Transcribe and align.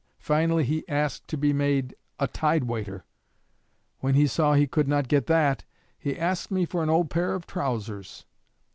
Finally 0.17 0.63
he 0.63 0.89
asked 0.89 1.27
to 1.27 1.37
be 1.37 1.53
made 1.53 1.93
a 2.19 2.25
tide 2.27 2.63
waiter. 2.63 3.05
When 3.99 4.15
he 4.15 4.25
saw 4.25 4.55
he 4.55 4.65
could 4.65 4.87
not 4.87 5.07
get 5.07 5.27
that, 5.27 5.63
he 5.99 6.17
asked 6.17 6.49
me 6.49 6.65
for 6.65 6.83
_an 6.83 6.89
old 6.89 7.11
pair 7.11 7.35
of 7.35 7.45
trousers. 7.45 8.25